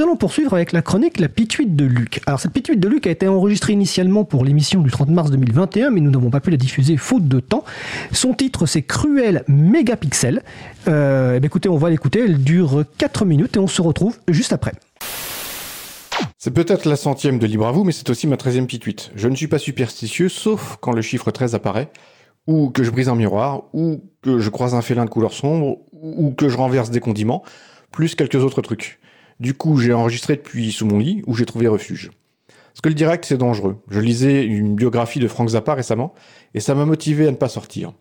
nous 0.00 0.06
allons 0.06 0.16
poursuivre 0.16 0.54
avec 0.54 0.72
la 0.72 0.80
chronique 0.80 1.20
La 1.20 1.28
Pituite 1.28 1.76
de 1.76 1.84
Luc. 1.84 2.22
Alors 2.24 2.40
cette 2.40 2.52
Pituite 2.52 2.80
de 2.80 2.88
Luc 2.88 3.06
a 3.06 3.10
été 3.10 3.28
enregistrée 3.28 3.74
initialement 3.74 4.24
pour 4.24 4.46
l'émission 4.46 4.80
du 4.80 4.90
30 4.90 5.10
mars 5.10 5.30
2021, 5.30 5.90
mais 5.90 6.00
nous 6.00 6.10
n'avons 6.10 6.30
pas 6.30 6.40
pu 6.40 6.50
la 6.50 6.56
diffuser 6.56 6.96
faute 6.96 7.28
de 7.28 7.38
temps. 7.38 7.64
Son 8.10 8.32
titre 8.32 8.64
c'est 8.64 8.80
Cruel 8.80 9.44
Mégapixel. 9.46 10.42
Euh, 10.88 11.38
eh 11.38 11.44
écoutez, 11.44 11.68
on 11.68 11.76
va 11.76 11.90
l'écouter, 11.90 12.20
elle 12.24 12.42
dure 12.42 12.84
4 12.96 13.26
minutes 13.26 13.56
et 13.56 13.58
on 13.58 13.66
se 13.66 13.82
retrouve 13.82 14.16
juste 14.26 14.54
après. 14.54 14.72
C'est 16.38 16.52
peut-être 16.52 16.86
la 16.86 16.96
centième 16.96 17.38
de 17.38 17.44
Libre 17.44 17.66
à 17.66 17.72
vous, 17.72 17.84
mais 17.84 17.92
c'est 17.92 18.08
aussi 18.08 18.26
ma 18.26 18.38
treizième 18.38 18.66
pituite. 18.66 19.10
Je 19.16 19.28
ne 19.28 19.36
suis 19.36 19.48
pas 19.48 19.58
superstitieux, 19.58 20.30
sauf 20.30 20.78
quand 20.80 20.92
le 20.92 21.02
chiffre 21.02 21.30
13 21.30 21.54
apparaît, 21.54 21.90
ou 22.46 22.70
que 22.70 22.84
je 22.84 22.90
brise 22.90 23.10
un 23.10 23.16
miroir, 23.16 23.64
ou 23.74 24.02
que 24.22 24.38
je 24.38 24.48
croise 24.48 24.74
un 24.74 24.80
félin 24.80 25.04
de 25.04 25.10
couleur 25.10 25.34
sombre, 25.34 25.76
ou 25.92 26.30
que 26.30 26.48
je 26.48 26.56
renverse 26.56 26.88
des 26.88 27.00
condiments, 27.00 27.42
plus 27.92 28.14
quelques 28.14 28.36
autres 28.36 28.62
trucs. 28.62 28.98
Du 29.40 29.54
coup, 29.54 29.78
j'ai 29.78 29.94
enregistré 29.94 30.36
depuis 30.36 30.70
sous 30.70 30.86
mon 30.86 30.98
lit, 30.98 31.22
où 31.26 31.34
j'ai 31.34 31.46
trouvé 31.46 31.66
refuge. 31.66 32.10
Parce 32.46 32.82
que 32.82 32.90
le 32.90 32.94
direct, 32.94 33.24
c'est 33.24 33.38
dangereux. 33.38 33.78
Je 33.88 33.98
lisais 33.98 34.44
une 34.44 34.74
biographie 34.74 35.18
de 35.18 35.28
Frank 35.28 35.48
Zappa 35.48 35.74
récemment, 35.74 36.12
et 36.54 36.60
ça 36.60 36.74
m'a 36.74 36.84
motivé 36.84 37.26
à 37.26 37.30
ne 37.30 37.36
pas 37.36 37.48
sortir. 37.48 37.92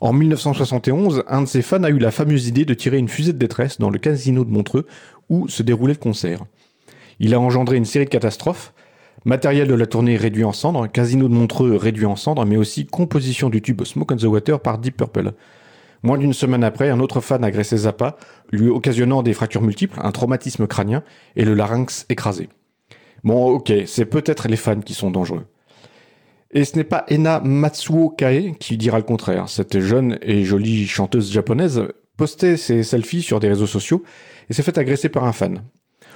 En 0.00 0.12
1971, 0.12 1.24
un 1.26 1.42
de 1.42 1.46
ses 1.46 1.62
fans 1.62 1.82
a 1.82 1.90
eu 1.90 1.98
la 1.98 2.12
fameuse 2.12 2.46
idée 2.46 2.64
de 2.64 2.74
tirer 2.74 2.98
une 2.98 3.08
fusée 3.08 3.32
de 3.32 3.38
détresse 3.38 3.78
dans 3.78 3.90
le 3.90 3.98
casino 3.98 4.44
de 4.44 4.50
Montreux, 4.50 4.86
où 5.28 5.48
se 5.48 5.64
déroulait 5.64 5.94
le 5.94 5.98
concert. 5.98 6.44
Il 7.18 7.34
a 7.34 7.40
engendré 7.40 7.76
une 7.76 7.84
série 7.84 8.04
de 8.04 8.10
catastrophes, 8.10 8.72
matériel 9.24 9.66
de 9.66 9.74
la 9.74 9.86
tournée 9.86 10.16
réduit 10.16 10.44
en 10.44 10.52
cendres, 10.52 10.86
casino 10.86 11.28
de 11.28 11.34
Montreux 11.34 11.74
réduit 11.74 12.06
en 12.06 12.14
cendres, 12.14 12.46
mais 12.46 12.56
aussi 12.56 12.86
composition 12.86 13.50
du 13.50 13.60
tube 13.60 13.82
Smoke 13.82 14.14
on 14.14 14.16
the 14.16 14.24
Water 14.24 14.60
par 14.60 14.78
Deep 14.78 14.98
Purple. 14.98 15.32
Moins 16.06 16.18
d'une 16.18 16.32
semaine 16.32 16.62
après, 16.62 16.88
un 16.88 17.00
autre 17.00 17.20
fan 17.20 17.42
a 17.42 17.48
agressé 17.48 17.78
Zappa, 17.78 18.16
lui 18.52 18.68
occasionnant 18.68 19.24
des 19.24 19.34
fractures 19.34 19.60
multiples, 19.60 19.98
un 20.00 20.12
traumatisme 20.12 20.68
crânien 20.68 21.02
et 21.34 21.44
le 21.44 21.52
larynx 21.52 22.06
écrasé. 22.08 22.48
Bon, 23.24 23.48
ok, 23.48 23.72
c'est 23.86 24.04
peut-être 24.04 24.46
les 24.46 24.54
fans 24.54 24.80
qui 24.80 24.94
sont 24.94 25.10
dangereux. 25.10 25.46
Et 26.52 26.64
ce 26.64 26.76
n'est 26.76 26.84
pas 26.84 27.06
Ena 27.10 27.40
Matsuo 27.40 28.10
Kae 28.10 28.54
qui 28.60 28.76
dira 28.76 28.98
le 28.98 29.02
contraire. 29.02 29.48
Cette 29.48 29.80
jeune 29.80 30.16
et 30.22 30.44
jolie 30.44 30.86
chanteuse 30.86 31.32
japonaise 31.32 31.82
postait 32.16 32.56
ses 32.56 32.84
selfies 32.84 33.22
sur 33.22 33.40
des 33.40 33.48
réseaux 33.48 33.66
sociaux 33.66 34.04
et 34.48 34.52
s'est 34.52 34.62
fait 34.62 34.78
agresser 34.78 35.08
par 35.08 35.24
un 35.24 35.32
fan. 35.32 35.64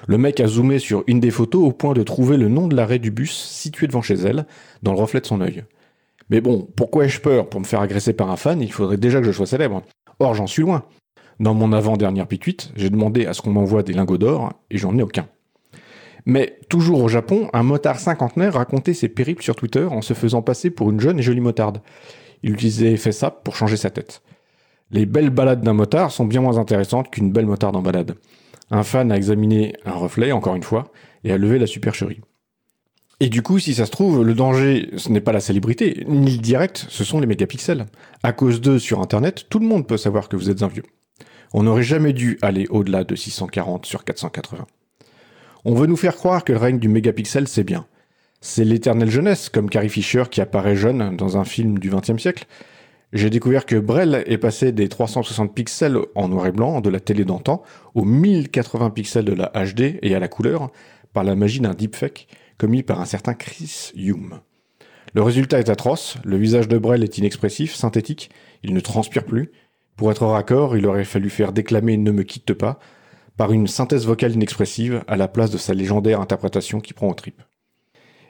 Le 0.06 0.18
mec 0.18 0.38
a 0.38 0.46
zoomé 0.46 0.78
sur 0.78 1.02
une 1.08 1.18
des 1.18 1.32
photos 1.32 1.64
au 1.64 1.72
point 1.72 1.94
de 1.94 2.04
trouver 2.04 2.36
le 2.36 2.46
nom 2.46 2.68
de 2.68 2.76
l'arrêt 2.76 3.00
du 3.00 3.10
bus 3.10 3.32
situé 3.32 3.88
devant 3.88 4.02
chez 4.02 4.14
elle, 4.14 4.46
dans 4.84 4.92
le 4.92 5.00
reflet 5.00 5.20
de 5.20 5.26
son 5.26 5.40
œil. 5.40 5.64
Mais 6.30 6.40
bon, 6.40 6.68
pourquoi 6.76 7.04
ai-je 7.04 7.20
peur? 7.20 7.48
Pour 7.48 7.60
me 7.60 7.66
faire 7.66 7.80
agresser 7.80 8.12
par 8.12 8.30
un 8.30 8.36
fan, 8.36 8.62
il 8.62 8.72
faudrait 8.72 8.96
déjà 8.96 9.18
que 9.20 9.26
je 9.26 9.32
sois 9.32 9.46
célèbre. 9.46 9.82
Or, 10.20 10.34
j'en 10.34 10.46
suis 10.46 10.62
loin. 10.62 10.84
Dans 11.40 11.54
mon 11.54 11.72
avant-dernière 11.72 12.26
pituite, 12.26 12.70
j'ai 12.76 12.90
demandé 12.90 13.26
à 13.26 13.32
ce 13.32 13.42
qu'on 13.42 13.50
m'envoie 13.50 13.82
des 13.82 13.92
lingots 13.92 14.18
d'or, 14.18 14.52
et 14.70 14.78
j'en 14.78 14.96
ai 14.96 15.02
aucun. 15.02 15.26
Mais 16.26 16.58
toujours 16.68 17.02
au 17.02 17.08
Japon, 17.08 17.48
un 17.52 17.62
motard 17.62 17.98
cinquantenaire 17.98 18.54
racontait 18.54 18.94
ses 18.94 19.08
périples 19.08 19.42
sur 19.42 19.56
Twitter 19.56 19.84
en 19.84 20.02
se 20.02 20.14
faisant 20.14 20.42
passer 20.42 20.70
pour 20.70 20.90
une 20.90 21.00
jeune 21.00 21.18
et 21.18 21.22
jolie 21.22 21.40
motarde. 21.40 21.80
Il 22.42 22.52
utilisait 22.52 22.96
ça 22.96 23.30
pour 23.30 23.56
changer 23.56 23.76
sa 23.76 23.90
tête. 23.90 24.22
Les 24.90 25.06
belles 25.06 25.30
balades 25.30 25.62
d'un 25.62 25.72
motard 25.72 26.10
sont 26.10 26.26
bien 26.26 26.40
moins 26.40 26.58
intéressantes 26.58 27.10
qu'une 27.10 27.32
belle 27.32 27.46
motarde 27.46 27.76
en 27.76 27.82
balade. 27.82 28.16
Un 28.70 28.82
fan 28.82 29.10
a 29.10 29.16
examiné 29.16 29.74
un 29.84 29.92
reflet, 29.92 30.32
encore 30.32 30.56
une 30.56 30.62
fois, 30.62 30.92
et 31.24 31.32
a 31.32 31.38
levé 31.38 31.58
la 31.58 31.66
supercherie. 31.66 32.20
Et 33.22 33.28
du 33.28 33.42
coup, 33.42 33.58
si 33.58 33.74
ça 33.74 33.84
se 33.84 33.90
trouve, 33.90 34.24
le 34.24 34.32
danger, 34.32 34.88
ce 34.96 35.10
n'est 35.10 35.20
pas 35.20 35.32
la 35.32 35.40
célébrité, 35.40 36.04
ni 36.08 36.32
le 36.32 36.38
direct, 36.38 36.86
ce 36.88 37.04
sont 37.04 37.20
les 37.20 37.26
mégapixels. 37.26 37.84
À 38.22 38.32
cause 38.32 38.62
d'eux 38.62 38.78
sur 38.78 39.00
Internet, 39.00 39.46
tout 39.50 39.58
le 39.58 39.66
monde 39.66 39.86
peut 39.86 39.98
savoir 39.98 40.30
que 40.30 40.36
vous 40.36 40.48
êtes 40.48 40.62
un 40.62 40.68
vieux. 40.68 40.84
On 41.52 41.64
n'aurait 41.64 41.82
jamais 41.82 42.14
dû 42.14 42.38
aller 42.40 42.66
au-delà 42.70 43.04
de 43.04 43.14
640 43.14 43.84
sur 43.84 44.04
480. 44.04 44.66
On 45.66 45.74
veut 45.74 45.86
nous 45.86 45.96
faire 45.96 46.16
croire 46.16 46.44
que 46.44 46.52
le 46.52 46.58
règne 46.58 46.78
du 46.78 46.88
mégapixel, 46.88 47.46
c'est 47.46 47.64
bien. 47.64 47.86
C'est 48.40 48.64
l'éternelle 48.64 49.10
jeunesse, 49.10 49.50
comme 49.50 49.68
Carrie 49.68 49.90
Fisher 49.90 50.24
qui 50.30 50.40
apparaît 50.40 50.76
jeune 50.76 51.14
dans 51.14 51.36
un 51.36 51.44
film 51.44 51.78
du 51.78 51.90
XXe 51.90 52.16
siècle, 52.16 52.46
j'ai 53.12 53.28
découvert 53.28 53.66
que 53.66 53.74
Brel 53.74 54.22
est 54.26 54.38
passé 54.38 54.70
des 54.70 54.88
360 54.88 55.52
pixels 55.52 55.98
en 56.14 56.28
noir 56.28 56.46
et 56.46 56.52
blanc 56.52 56.80
de 56.80 56.90
la 56.90 57.00
télé 57.00 57.24
d'antan 57.24 57.62
aux 57.94 58.04
1080 58.04 58.90
pixels 58.90 59.24
de 59.24 59.32
la 59.32 59.50
HD 59.52 59.98
et 60.00 60.14
à 60.14 60.20
la 60.20 60.28
couleur 60.28 60.70
par 61.12 61.24
la 61.24 61.34
magie 61.34 61.58
d'un 61.58 61.74
deepfake 61.74 62.28
commis 62.60 62.82
par 62.82 63.00
un 63.00 63.06
certain 63.06 63.34
Chris 63.34 63.90
Hume. 63.96 64.40
Le 65.14 65.22
résultat 65.22 65.58
est 65.58 65.70
atroce, 65.70 66.18
le 66.24 66.36
visage 66.36 66.68
de 66.68 66.78
Brel 66.78 67.02
est 67.02 67.18
inexpressif, 67.18 67.74
synthétique, 67.74 68.30
il 68.62 68.74
ne 68.74 68.80
transpire 68.80 69.24
plus. 69.24 69.50
Pour 69.96 70.12
être 70.12 70.26
raccord, 70.26 70.76
il 70.76 70.86
aurait 70.86 71.04
fallu 71.04 71.30
faire 71.30 71.52
déclamer 71.52 71.96
Ne 71.96 72.12
me 72.12 72.22
quitte 72.22 72.54
pas 72.54 72.78
par 73.36 73.52
une 73.52 73.66
synthèse 73.66 74.06
vocale 74.06 74.34
inexpressive 74.34 75.02
à 75.08 75.16
la 75.16 75.26
place 75.26 75.50
de 75.50 75.56
sa 75.56 75.72
légendaire 75.72 76.20
interprétation 76.20 76.80
qui 76.80 76.92
prend 76.92 77.08
au 77.08 77.14
tripes 77.14 77.42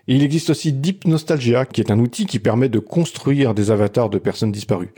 il 0.06 0.24
existe 0.24 0.50
aussi 0.50 0.72
Deep 0.72 1.06
Nostalgia, 1.06 1.64
qui 1.64 1.80
est 1.80 1.92
un 1.92 1.98
outil 2.00 2.26
qui 2.26 2.40
permet 2.40 2.68
de 2.68 2.80
construire 2.80 3.54
des 3.54 3.70
avatars 3.70 4.10
de 4.10 4.18
personnes 4.18 4.50
disparues. 4.50 4.92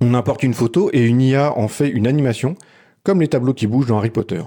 On 0.00 0.14
importe 0.14 0.42
une 0.42 0.54
photo 0.54 0.88
et 0.94 1.04
une 1.04 1.20
IA 1.20 1.56
en 1.58 1.68
fait 1.68 1.90
une 1.90 2.06
animation, 2.06 2.56
comme 3.02 3.20
les 3.20 3.28
tableaux 3.28 3.52
qui 3.52 3.66
bougent 3.66 3.86
dans 3.86 3.98
Harry 3.98 4.08
Potter. 4.08 4.42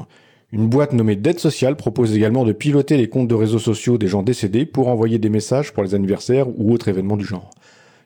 Une 0.52 0.68
boîte 0.68 0.94
nommée 0.94 1.16
Dead 1.16 1.40
Social 1.40 1.76
propose 1.76 2.16
également 2.16 2.44
de 2.44 2.54
piloter 2.54 2.98
les 2.98 3.08
comptes 3.08 3.28
de 3.28 3.36
réseaux 3.36 3.60
sociaux 3.60 4.00
des 4.00 4.08
gens 4.08 4.24
décédés 4.24 4.66
pour 4.66 4.88
envoyer 4.88 5.20
des 5.20 5.30
messages 5.30 5.74
pour 5.74 5.84
les 5.84 5.94
anniversaires 5.94 6.48
ou 6.60 6.74
autres 6.74 6.88
événements 6.88 7.18
du 7.18 7.26
genre. 7.26 7.52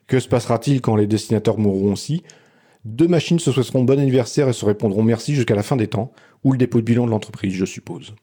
Que 0.06 0.20
se 0.20 0.28
passera-t-il 0.28 0.82
quand 0.82 0.96
les 0.96 1.06
destinataires 1.06 1.56
mourront 1.56 1.92
aussi? 1.92 2.22
Deux 2.84 3.08
machines 3.08 3.38
se 3.38 3.50
souhaiteront 3.50 3.84
bon 3.84 3.98
anniversaire 3.98 4.50
et 4.50 4.52
se 4.52 4.66
répondront 4.66 5.02
merci 5.02 5.34
jusqu'à 5.34 5.54
la 5.54 5.62
fin 5.62 5.76
des 5.76 5.88
temps, 5.88 6.12
ou 6.42 6.52
le 6.52 6.58
dépôt 6.58 6.80
de 6.80 6.84
bilan 6.84 7.06
de 7.06 7.10
l'entreprise, 7.10 7.54
je 7.54 7.64
suppose. 7.64 8.14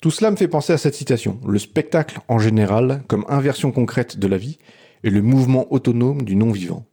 Tout 0.00 0.12
cela 0.12 0.30
me 0.30 0.36
fait 0.36 0.46
penser 0.46 0.72
à 0.72 0.78
cette 0.78 0.94
citation, 0.94 1.40
le 1.44 1.58
spectacle 1.58 2.20
en 2.28 2.38
général 2.38 3.02
comme 3.08 3.24
inversion 3.28 3.72
concrète 3.72 4.20
de 4.20 4.28
la 4.28 4.36
vie 4.36 4.58
et 5.02 5.10
le 5.10 5.22
mouvement 5.22 5.66
autonome 5.72 6.22
du 6.22 6.36
non-vivant. 6.36 6.86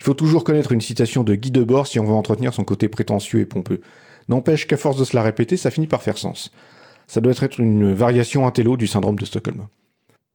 Il 0.00 0.04
faut 0.04 0.14
toujours 0.14 0.42
connaître 0.42 0.72
une 0.72 0.80
citation 0.80 1.22
de 1.22 1.36
Guy 1.36 1.52
Debord 1.52 1.86
si 1.86 2.00
on 2.00 2.04
veut 2.04 2.12
entretenir 2.12 2.52
son 2.52 2.64
côté 2.64 2.88
prétentieux 2.88 3.38
et 3.38 3.46
pompeux. 3.46 3.80
N'empêche 4.28 4.66
qu'à 4.66 4.76
force 4.76 4.96
de 4.96 5.04
se 5.04 5.16
la 5.16 5.22
répéter, 5.22 5.56
ça 5.56 5.70
finit 5.70 5.86
par 5.86 6.02
faire 6.02 6.18
sens. 6.18 6.52
Ça 7.06 7.20
doit 7.20 7.32
être 7.40 7.60
une 7.60 7.92
variation 7.92 8.46
intello 8.46 8.76
du 8.76 8.86
syndrome 8.86 9.18
de 9.18 9.24
Stockholm. 9.24 9.66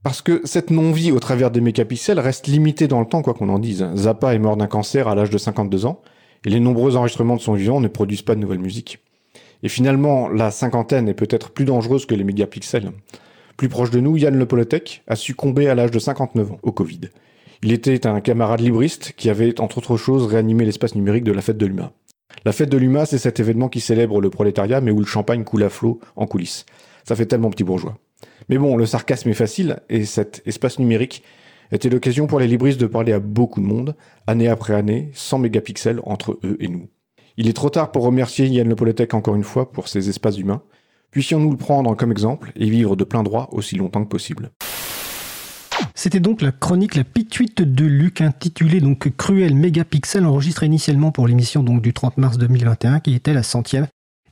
Parce 0.03 0.22
que 0.22 0.42
cette 0.44 0.70
non-vie 0.70 1.12
au 1.12 1.20
travers 1.20 1.52
des 1.52 1.62
mégapixels 1.62 2.20
reste 2.20 2.47
limitée 2.47 2.88
dans 2.88 3.00
le 3.00 3.08
temps, 3.08 3.22
quoi 3.22 3.34
qu'on 3.34 3.50
en 3.50 3.59
dise. 3.59 3.86
Zappa 3.96 4.34
est 4.34 4.40
mort 4.40 4.58
d'un 4.58 4.68
cancer 4.68 5.08
à 5.08 5.16
l'âge 5.16 5.30
de 5.30 5.38
52 5.38 5.86
ans, 5.86 6.02
et 6.46 6.50
les 6.50 6.59
nombreux 6.59 6.96
enregistrements 6.96 7.36
de 7.36 7.42
son 7.42 7.53
vivant 7.53 7.81
ne 7.81 7.88
produisent 7.88 8.22
pas 8.22 8.36
de 8.36 8.40
nouvelle 8.40 8.59
musique. 8.59 9.00
Et 9.64 9.70
finalement, 9.70 10.30
la 10.30 10.52
cinquantaine 10.52 11.09
est 11.09 11.14
peut-être 11.14 11.50
plus 11.50 11.66
dangereuse 11.66 12.06
que 12.06 12.16
les 12.16 12.24
mégapixels. 12.24 12.92
Plus 13.58 13.70
proche 13.70 13.90
de 13.90 14.00
nous, 14.00 14.16
Yann 14.18 14.38
Le 14.38 14.46
Polotec 14.46 15.03
a 15.08 15.16
succombé 15.16 15.68
à 15.68 15.76
l'âge 15.76 15.92
de 15.92 16.00
59 16.00 16.52
ans 16.52 16.59
au 16.62 16.72
Covid. 16.72 17.02
Il 17.64 17.72
était 17.72 18.06
un 18.06 18.22
camarade 18.22 18.62
libriste 18.62 19.14
qui 19.18 19.31
avait, 19.31 19.59
entre 19.59 19.80
autres 19.80 19.97
choses, 19.97 20.28
réanimé 20.28 20.64
l'espace 20.64 20.94
numérique 20.94 21.24
de 21.24 21.31
la 21.31 21.42
fête 21.42 21.58
de 21.58 21.66
l'UMA. 21.66 21.92
La 22.46 22.52
fête 22.52 22.70
de 22.70 22.78
l'UMA, 22.78 23.06
c'est 23.06 23.18
cet 23.18 23.40
événement 23.40 23.70
qui 23.70 23.80
célèbre 23.80 24.22
le 24.22 24.30
prolétariat, 24.30 24.82
mais 24.82 24.92
où 24.92 25.00
le 25.00 25.06
champagne 25.06 25.44
coule 25.44 25.64
à 25.64 25.70
flot 25.70 26.00
en 26.16 26.28
coulisses. 26.28 26.66
Ça 27.04 27.16
fait 27.16 27.26
tellement 27.26 27.50
petit 27.50 27.64
bourgeois. 27.64 27.98
Mais 28.50 28.58
bon, 28.58 28.78
le 28.78 28.86
sarcasme 28.86 29.30
est 29.30 29.34
facile, 29.34 29.80
et 29.90 30.06
cet 30.06 30.42
espace 30.46 30.80
numérique 30.80 31.24
était 31.72 31.90
l'occasion 31.90 32.28
pour 32.28 32.40
les 32.40 32.48
libristes 32.48 32.80
de 32.80 32.88
parler 32.88 33.14
à 33.14 33.20
beaucoup 33.20 33.60
de 33.60 33.66
monde, 33.66 33.96
année 34.26 34.48
après 34.48 34.74
année, 34.74 35.12
sans 35.14 35.40
mégapixels 35.40 36.00
entre 36.04 36.40
eux 36.44 36.58
et 36.60 36.68
nous. 36.68 36.88
Il 37.36 37.48
est 37.48 37.54
trop 37.54 37.70
tard 37.70 37.92
pour 37.92 38.04
remercier 38.04 38.48
Yann 38.48 38.68
Le 38.68 38.76
Polotec 38.76 39.14
encore 39.14 39.36
une 39.36 39.44
fois 39.44 39.72
pour 39.72 39.88
ses 39.88 40.09
espaces 40.09 40.38
humains. 40.38 40.64
Puissions-nous 41.12 41.52
le 41.52 41.58
prendre 41.58 41.96
comme 41.96 42.12
exemple 42.12 42.52
et 42.56 42.70
vivre 42.70 42.96
de 42.96 43.04
plein 43.04 43.24
droit 43.24 43.50
aussi 43.52 43.76
longtemps 43.76 44.04
que 44.04 44.09
possible. 44.09 44.52
C'était 45.96 46.20
donc 46.20 46.42
la 46.42 46.52
chronique 46.52 46.96
La 46.96 47.04
Pituite 47.04 47.62
de 47.62 47.86
Luc, 47.86 48.22
intitulée 48.22 48.82
donc 48.82 49.10
Cruel 49.18 49.56
Mégapixel, 49.56 50.26
enregistrée 50.26 50.66
initialement 50.66 51.12
pour 51.12 51.28
l'émission 51.28 51.64
donc 51.64 51.82
du 51.82 51.94
30 51.94 52.18
mars 52.18 52.38
2021, 52.38 53.00
qui 53.00 53.14
était 53.14 53.34
la 53.34 53.44
centième. 53.44 53.88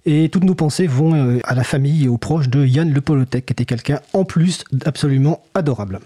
Et 0.06 0.30
toutes 0.30 0.44
nos 0.44 0.56
pensées 0.56 0.86
vont 0.86 1.16
euh, 1.16 1.40
à 1.44 1.56
la 1.56 1.64
famille 1.64 2.06
et 2.06 2.08
aux 2.08 2.18
proches 2.18 2.50
de 2.50 2.66
Yann 2.66 2.94
Le 2.94 3.02
Polotec, 3.02 3.48
qui 3.48 3.54
était 3.54 3.66
quelqu'un 3.66 4.00
en 4.14 4.24
plus 4.24 4.64
absolument 4.86 5.42
adorable. 5.56 6.00